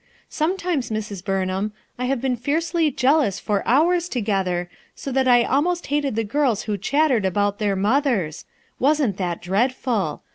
Sometimes, 0.29 0.89
Mrs. 0.89 1.23
Burnham, 1.23 1.73
I 1.99 2.05
have 2.05 2.19
been 2.19 2.35
fiercely 2.35 2.89
jealous 2.89 3.39
for 3.39 3.61
hours 3.67 4.09
together, 4.09 4.67
so 4.95 5.11
that 5.11 5.27
I 5.27 5.43
almost 5.43 5.85
hated 5.93 6.15
the 6.15 6.23
girls 6.23 6.63
who 6.63 6.75
chattered 6.75 7.23
about 7.23 7.59
their 7.59 7.75
mothers. 7.75 8.45
Wasn't 8.79 9.17
that 9.17 9.43
dreadful! 9.43 10.23